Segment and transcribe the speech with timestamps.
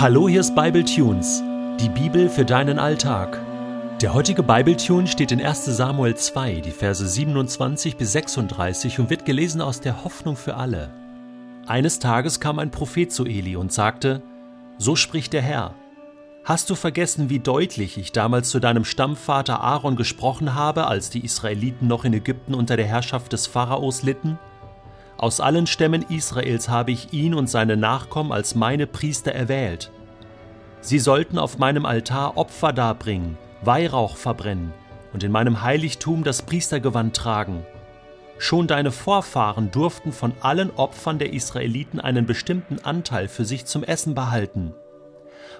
[0.00, 1.42] Hallo, hier ist Bible Tunes,
[1.80, 3.40] die Bibel für deinen Alltag.
[4.00, 5.64] Der heutige Bible Tune steht in 1.
[5.64, 10.90] Samuel 2, die Verse 27 bis 36 und wird gelesen aus der Hoffnung für alle.
[11.66, 14.22] Eines Tages kam ein Prophet zu Eli und sagte:
[14.78, 15.74] So spricht der Herr.
[16.44, 21.24] Hast du vergessen, wie deutlich ich damals zu deinem Stammvater Aaron gesprochen habe, als die
[21.24, 24.38] Israeliten noch in Ägypten unter der Herrschaft des Pharaos litten?
[25.18, 29.90] Aus allen Stämmen Israels habe ich ihn und seine Nachkommen als meine Priester erwählt.
[30.80, 34.72] Sie sollten auf meinem Altar Opfer darbringen, Weihrauch verbrennen
[35.12, 37.66] und in meinem Heiligtum das Priestergewand tragen.
[38.38, 43.82] Schon deine Vorfahren durften von allen Opfern der Israeliten einen bestimmten Anteil für sich zum
[43.82, 44.72] Essen behalten.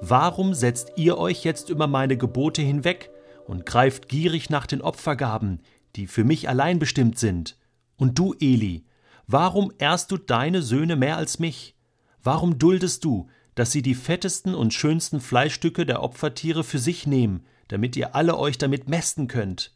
[0.00, 3.10] Warum setzt ihr euch jetzt über meine Gebote hinweg
[3.46, 5.60] und greift gierig nach den Opfergaben,
[5.94, 7.58] die für mich allein bestimmt sind?
[7.98, 8.86] Und du, Eli,
[9.32, 11.74] Warum ehrst du deine Söhne mehr als mich?
[12.22, 17.46] Warum duldest du, dass sie die fettesten und schönsten Fleischstücke der Opfertiere für sich nehmen,
[17.68, 19.74] damit ihr alle euch damit mästen könnt?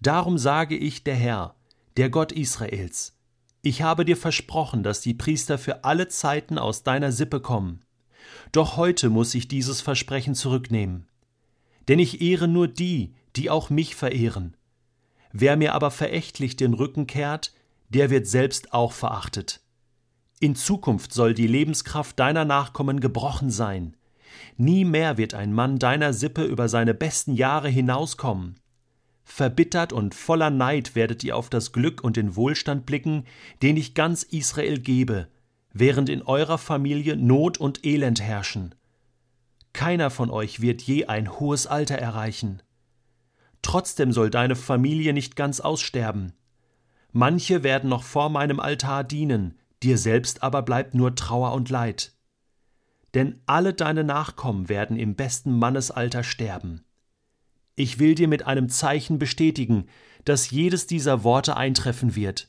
[0.00, 1.56] Darum sage ich der Herr,
[1.96, 3.18] der Gott Israels,
[3.62, 7.80] ich habe dir versprochen, dass die Priester für alle Zeiten aus deiner Sippe kommen.
[8.52, 11.08] Doch heute muss ich dieses Versprechen zurücknehmen.
[11.88, 14.56] Denn ich ehre nur die, die auch mich verehren.
[15.32, 17.52] Wer mir aber verächtlich den Rücken kehrt,
[17.94, 19.60] der wird selbst auch verachtet.
[20.40, 23.96] In Zukunft soll die Lebenskraft deiner Nachkommen gebrochen sein.
[24.56, 28.56] Nie mehr wird ein Mann deiner Sippe über seine besten Jahre hinauskommen.
[29.24, 33.24] Verbittert und voller Neid werdet ihr auf das Glück und den Wohlstand blicken,
[33.62, 35.28] den ich ganz Israel gebe,
[35.72, 38.74] während in eurer Familie Not und Elend herrschen.
[39.72, 42.62] Keiner von euch wird je ein hohes Alter erreichen.
[43.62, 46.32] Trotzdem soll deine Familie nicht ganz aussterben.
[47.12, 52.14] Manche werden noch vor meinem Altar dienen, dir selbst aber bleibt nur Trauer und Leid.
[53.14, 56.84] Denn alle deine Nachkommen werden im besten Mannesalter sterben.
[57.74, 59.86] Ich will dir mit einem Zeichen bestätigen,
[60.24, 62.48] dass jedes dieser Worte eintreffen wird.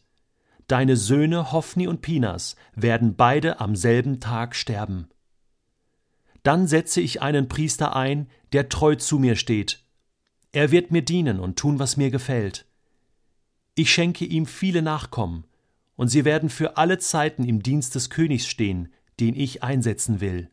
[0.67, 5.09] Deine Söhne Hophni und Pinas werden beide am selben Tag sterben.
[6.43, 9.83] Dann setze ich einen Priester ein, der treu zu mir steht.
[10.51, 12.65] Er wird mir dienen und tun, was mir gefällt.
[13.75, 15.45] Ich schenke ihm viele Nachkommen,
[15.95, 20.49] und sie werden für alle Zeiten im Dienst des Königs stehen, den ich einsetzen will.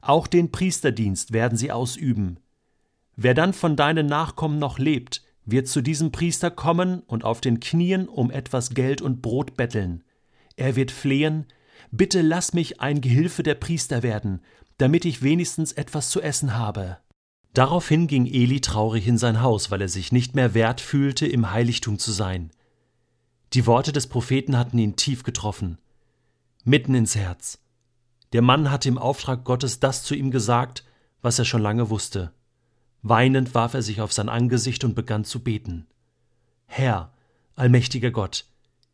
[0.00, 2.38] Auch den Priesterdienst werden sie ausüben.
[3.16, 7.58] Wer dann von deinen Nachkommen noch lebt, wird zu diesem Priester kommen und auf den
[7.58, 10.04] Knien um etwas Geld und Brot betteln.
[10.56, 11.46] Er wird flehen,
[11.90, 14.40] Bitte lass mich ein Gehilfe der Priester werden,
[14.76, 16.98] damit ich wenigstens etwas zu essen habe.
[17.54, 21.50] Daraufhin ging Eli traurig in sein Haus, weil er sich nicht mehr wert fühlte, im
[21.50, 22.50] Heiligtum zu sein.
[23.54, 25.78] Die Worte des Propheten hatten ihn tief getroffen,
[26.64, 27.58] mitten ins Herz.
[28.32, 30.84] Der Mann hatte im Auftrag Gottes das zu ihm gesagt,
[31.22, 32.32] was er schon lange wusste.
[33.02, 35.86] Weinend warf er sich auf sein Angesicht und begann zu beten.
[36.66, 37.12] Herr,
[37.54, 38.44] allmächtiger Gott,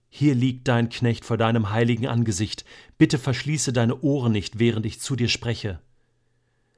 [0.09, 2.65] hier liegt dein Knecht vor deinem heiligen Angesicht,
[2.99, 5.81] bitte verschließe deine Ohren nicht, während ich zu dir spreche.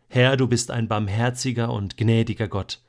[0.08, 2.80] Herr, du bist ein barmherziger und gnädiger Gott.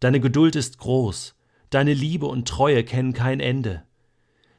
[0.00, 1.34] Deine Geduld ist groß,
[1.70, 3.82] deine Liebe und Treue kennen kein Ende.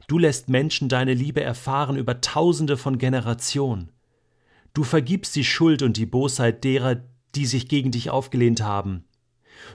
[0.08, 3.90] Du lässt Menschen deine Liebe erfahren über tausende von Generationen.
[4.72, 7.02] Du vergibst die Schuld und die Bosheit derer,
[7.34, 9.04] die sich gegen dich aufgelehnt haben.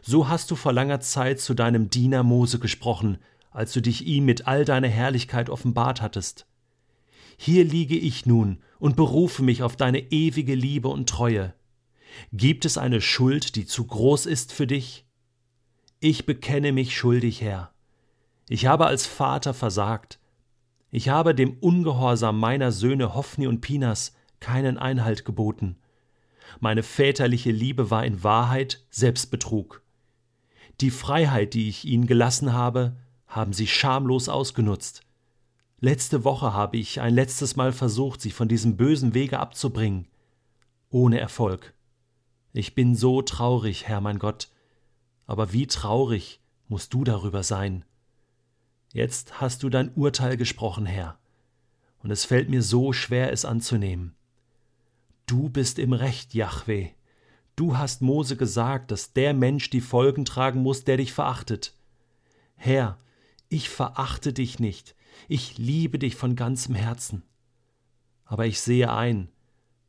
[0.02, 3.18] So hast du vor langer Zeit zu deinem Diener Mose gesprochen,
[3.50, 6.46] als du dich ihm mit all deiner Herrlichkeit offenbart hattest.
[7.38, 11.54] Hier liege ich nun und berufe mich auf deine ewige Liebe und Treue.
[12.34, 15.06] Gibt es eine Schuld, die zu groß ist für dich?
[16.00, 17.74] Ich bekenne mich schuldig, Herr.
[18.50, 20.20] Ich habe als Vater versagt.
[20.90, 25.78] Ich habe dem Ungehorsam meiner Söhne Hophni und Pinas keinen Einhalt geboten.
[26.60, 29.82] Meine väterliche Liebe war in Wahrheit Selbstbetrug.
[30.82, 35.04] Die Freiheit, die ich ihnen gelassen habe, haben sie schamlos ausgenutzt.
[35.80, 40.08] Letzte Woche habe ich ein letztes Mal versucht, sie von diesem bösen Wege abzubringen.
[40.90, 41.74] Ohne Erfolg.
[42.54, 44.50] Ich bin so traurig, Herr mein Gott,
[45.26, 47.86] aber wie traurig musst du darüber sein.
[48.92, 51.18] Jetzt hast du dein Urteil gesprochen, Herr,
[52.00, 54.16] und es fällt mir so schwer, es anzunehmen.
[55.28, 56.90] Du bist im Recht, Jahweh.
[57.56, 61.74] Du hast Mose gesagt, dass der Mensch die Folgen tragen muss, der dich verachtet.
[62.56, 62.98] Herr,
[63.48, 64.96] ich verachte dich nicht,
[65.30, 67.24] ich liebe dich von ganzem Herzen.
[68.26, 69.30] Aber ich sehe ein,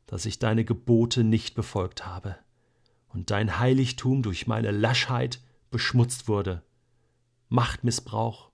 [0.05, 2.37] dass ich deine Gebote nicht befolgt habe
[3.13, 5.39] und dein Heiligtum durch meine Laschheit
[5.71, 6.63] beschmutzt wurde.
[7.49, 8.49] Machtmissbrauch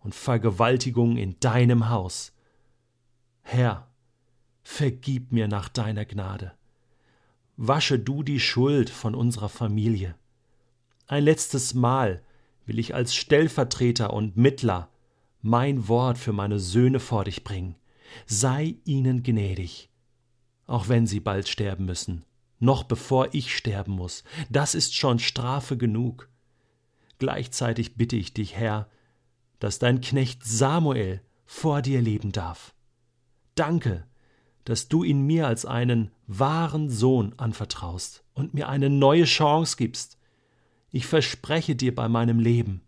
[0.00, 2.32] und Vergewaltigung in deinem Haus.
[3.42, 3.88] Herr,
[4.62, 6.52] vergib mir nach deiner Gnade.
[7.56, 10.14] wasche du die Schuld von unserer Familie.
[11.06, 12.22] Ein letztes Mal
[12.64, 14.88] will ich als Stellvertreter und Mittler
[15.42, 17.76] mein Wort für meine Söhne vor dich bringen.
[18.26, 19.90] Sei ihnen gnädig,
[20.66, 22.24] auch wenn sie bald sterben müssen,
[22.60, 24.22] noch bevor ich sterben muss.
[24.48, 26.28] Das ist schon Strafe genug.
[27.18, 28.88] Gleichzeitig bitte ich dich, Herr,
[29.58, 32.74] dass dein Knecht Samuel vor dir leben darf.
[33.54, 34.06] Danke,
[34.64, 40.18] dass du ihn mir als einen wahren Sohn anvertraust und mir eine neue Chance gibst,
[40.92, 42.82] ich verspreche dir bei meinem Leben,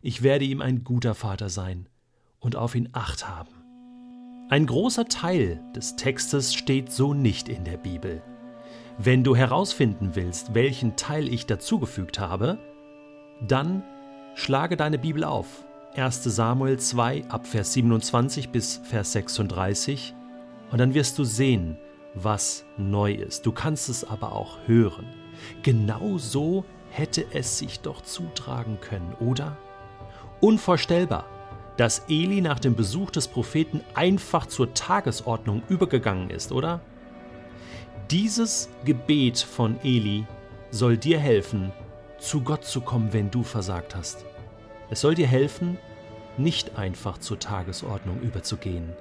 [0.00, 1.88] ich werde ihm ein guter Vater sein
[2.38, 3.50] und auf ihn acht haben.
[4.48, 8.22] Ein großer Teil des Textes steht so nicht in der Bibel.
[8.98, 12.56] Wenn du herausfinden willst, welchen Teil ich dazugefügt habe,
[13.46, 13.82] dann
[14.34, 15.64] schlage deine Bibel auf.
[15.94, 20.14] 1 Samuel 2 ab Vers 27 bis Vers 36
[20.70, 21.76] und dann wirst du sehen,
[22.14, 23.44] was neu ist.
[23.44, 25.06] Du kannst es aber auch hören.
[25.62, 29.58] Genau so hätte es sich doch zutragen können, oder?
[30.40, 31.26] Unvorstellbar,
[31.76, 36.80] dass Eli nach dem Besuch des Propheten einfach zur Tagesordnung übergegangen ist, oder?
[38.10, 40.26] Dieses Gebet von Eli
[40.70, 41.72] soll dir helfen,
[42.20, 44.24] zu Gott zu kommen, wenn du versagt hast.
[44.90, 45.76] Es soll dir helfen,
[46.36, 48.92] nicht einfach zur Tagesordnung überzugehen.